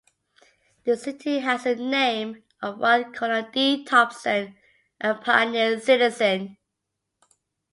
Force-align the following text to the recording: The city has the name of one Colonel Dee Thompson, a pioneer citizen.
The 0.83 0.97
city 0.97 1.37
has 1.41 1.65
the 1.65 1.75
name 1.75 2.43
of 2.59 2.79
one 2.79 3.13
Colonel 3.13 3.51
Dee 3.51 3.85
Thompson, 3.85 4.55
a 4.99 5.13
pioneer 5.13 5.79
citizen. 5.79 6.57